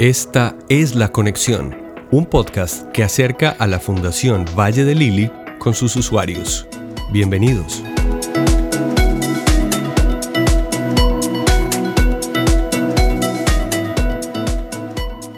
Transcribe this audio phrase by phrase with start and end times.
[0.00, 1.76] Esta es La Conexión,
[2.10, 6.66] un podcast que acerca a la Fundación Valle de Lili con sus usuarios.
[7.12, 7.84] Bienvenidos.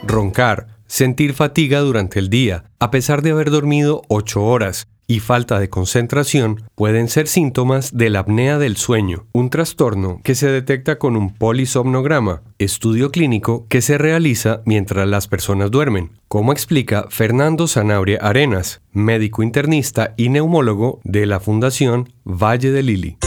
[0.04, 5.58] Roncar, sentir fatiga durante el día, a pesar de haber dormido 8 horas, y falta
[5.58, 10.98] de concentración pueden ser síntomas de la apnea del sueño, un trastorno que se detecta
[10.98, 17.68] con un polisomnograma, estudio clínico que se realiza mientras las personas duermen, como explica Fernando
[17.68, 23.18] Zanabria Arenas, médico internista y neumólogo de la Fundación Valle de Lili.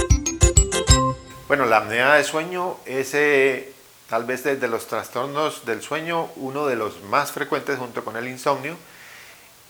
[1.47, 3.71] Bueno, la apnea de sueño es eh,
[4.09, 8.27] tal vez desde los trastornos del sueño uno de los más frecuentes junto con el
[8.27, 8.75] insomnio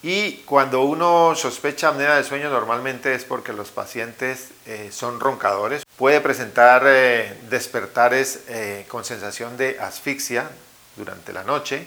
[0.01, 5.85] y cuando uno sospecha apnea de sueño normalmente es porque los pacientes eh, son roncadores.
[5.97, 10.49] Puede presentar eh, despertares eh, con sensación de asfixia
[10.95, 11.85] durante la noche.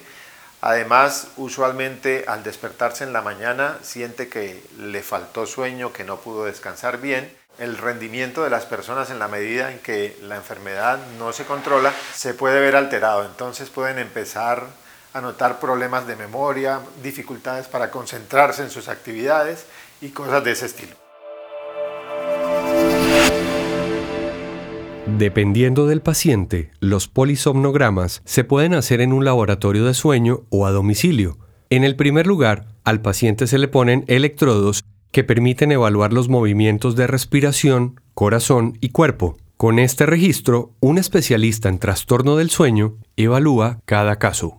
[0.61, 6.45] Además, usualmente al despertarse en la mañana siente que le faltó sueño, que no pudo
[6.45, 7.35] descansar bien.
[7.59, 11.93] El rendimiento de las personas en la medida en que la enfermedad no se controla
[12.15, 13.25] se puede ver alterado.
[13.25, 14.67] Entonces pueden empezar
[15.13, 19.67] anotar problemas de memoria, dificultades para concentrarse en sus actividades
[20.01, 20.97] y cosas de ese estilo.
[25.19, 30.71] Dependiendo del paciente, los polisomnogramas se pueden hacer en un laboratorio de sueño o a
[30.71, 31.39] domicilio.
[31.71, 36.97] En el primer lugar, al paciente se le ponen electrodos que permiten evaluar los movimientos
[36.97, 39.37] de respiración, corazón y cuerpo.
[39.57, 44.57] Con este registro, un especialista en trastorno del sueño evalúa cada caso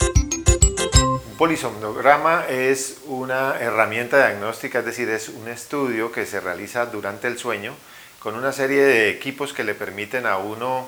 [1.43, 7.37] polisomnograma es una herramienta diagnóstica, es decir, es un estudio que se realiza durante el
[7.37, 7.75] sueño
[8.19, 10.87] con una serie de equipos que le permiten a uno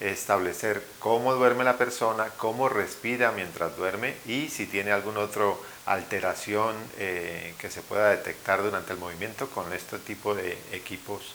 [0.00, 5.44] establecer cómo duerme la persona, cómo respira mientras duerme y si tiene alguna otra
[5.84, 11.34] alteración eh, que se pueda detectar durante el movimiento con este tipo de equipos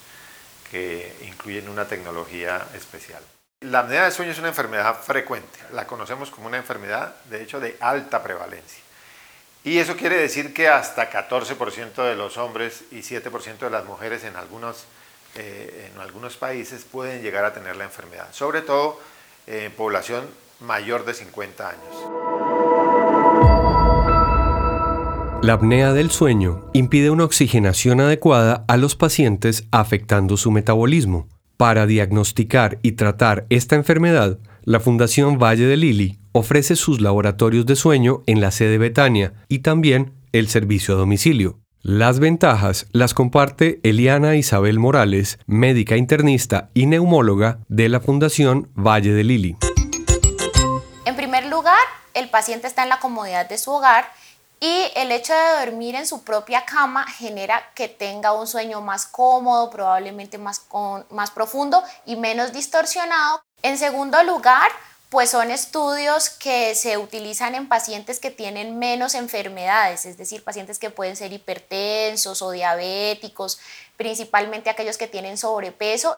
[0.72, 3.22] que incluyen una tecnología especial.
[3.61, 7.59] La apnea de sueño es una enfermedad frecuente, la conocemos como una enfermedad de hecho
[7.59, 8.83] de alta prevalencia.
[9.63, 14.23] Y eso quiere decir que hasta 14% de los hombres y 7% de las mujeres
[14.23, 14.85] en algunos,
[15.35, 19.01] eh, en algunos países pueden llegar a tener la enfermedad, sobre todo
[19.47, 20.29] en población
[20.59, 21.95] mayor de 50 años.
[25.41, 31.27] La apnea del sueño impide una oxigenación adecuada a los pacientes afectando su metabolismo.
[31.57, 37.77] Para diagnosticar y tratar esta enfermedad, la Fundación Valle de Lili ofrece sus laboratorios de
[37.77, 41.59] sueño en la sede Betania y también el servicio a domicilio.
[41.81, 49.13] Las ventajas las comparte Eliana Isabel Morales, médica internista y neumóloga de la Fundación Valle
[49.13, 49.55] de Lili.
[51.05, 51.79] En primer lugar,
[52.13, 54.05] el paciente está en la comodidad de su hogar
[54.66, 59.06] y el hecho de dormir en su propia cama genera que tenga un sueño más
[59.06, 60.66] cómodo, probablemente más,
[61.12, 63.44] más profundo y menos distorsionado.
[63.62, 64.72] En segundo lugar,
[65.12, 70.80] pues son estudios que se utilizan en pacientes que tienen menos enfermedades, es decir, pacientes
[70.80, 73.59] que pueden ser hipertensos o diabéticos,
[73.97, 76.18] principalmente aquellos que tienen sobrepeso.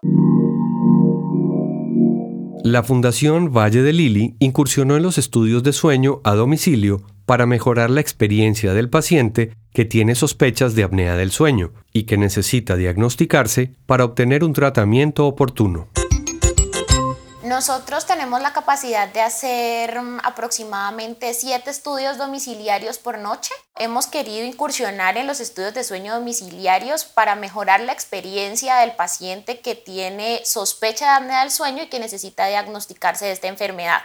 [2.64, 7.90] La Fundación Valle de Lili incursionó en los estudios de sueño a domicilio para mejorar
[7.90, 13.76] la experiencia del paciente que tiene sospechas de apnea del sueño y que necesita diagnosticarse
[13.86, 15.90] para obtener un tratamiento oportuno.
[17.44, 23.54] Nosotros tenemos la capacidad de hacer mm, aproximadamente siete estudios domiciliarios por noche.
[23.76, 29.60] Hemos querido incursionar en los estudios de sueño domiciliarios para mejorar la experiencia del paciente
[29.60, 34.02] que tiene sospecha de apnea del sueño y que necesita diagnosticarse de esta enfermedad.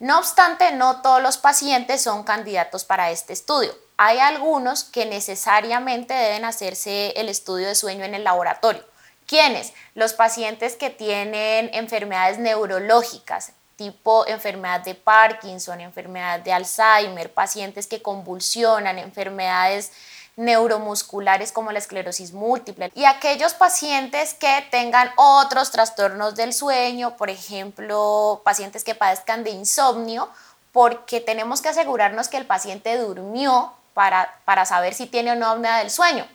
[0.00, 3.76] No obstante, no todos los pacientes son candidatos para este estudio.
[3.98, 8.82] Hay algunos que necesariamente deben hacerse el estudio de sueño en el laboratorio.
[9.26, 9.74] ¿Quiénes?
[9.94, 18.00] Los pacientes que tienen enfermedades neurológicas, tipo enfermedad de Parkinson, enfermedad de Alzheimer, pacientes que
[18.00, 19.92] convulsionan, enfermedades
[20.40, 27.28] neuromusculares como la esclerosis múltiple y aquellos pacientes que tengan otros trastornos del sueño, por
[27.28, 30.28] ejemplo, pacientes que padezcan de insomnio,
[30.72, 35.46] porque tenemos que asegurarnos que el paciente durmió para, para saber si tiene o no
[35.46, 36.26] apnea del sueño.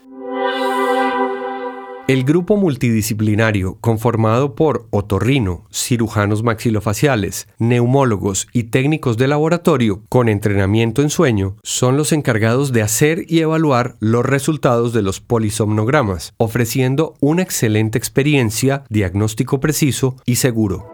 [2.08, 11.02] El grupo multidisciplinario, conformado por otorrino, cirujanos maxilofaciales, neumólogos y técnicos de laboratorio con entrenamiento
[11.02, 17.16] en sueño, son los encargados de hacer y evaluar los resultados de los polisomnogramas, ofreciendo
[17.22, 20.92] una excelente experiencia, diagnóstico preciso y seguro.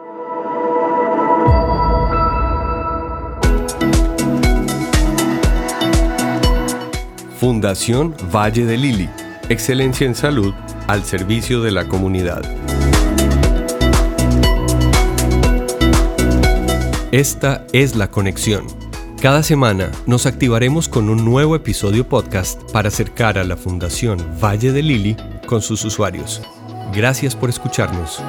[7.38, 9.10] Fundación Valle de Lili
[9.51, 10.53] Excelencia en salud
[10.88, 12.42] al servicio de la comunidad.
[17.12, 18.65] Esta es la conexión.
[19.21, 24.71] Cada semana nos activaremos con un nuevo episodio podcast para acercar a la Fundación Valle
[24.71, 26.42] de Lili con sus usuarios.
[26.94, 28.24] Gracias por escucharnos.